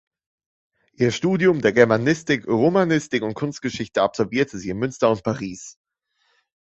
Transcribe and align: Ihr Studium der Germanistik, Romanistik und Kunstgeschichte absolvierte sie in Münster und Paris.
Ihr 0.93 1.11
Studium 1.11 1.61
der 1.61 1.73
Germanistik, 1.73 2.47
Romanistik 2.47 3.21
und 3.21 3.35
Kunstgeschichte 3.35 4.01
absolvierte 4.01 4.57
sie 4.57 4.69
in 4.71 4.79
Münster 4.79 5.11
und 5.11 5.21
Paris. 5.21 5.77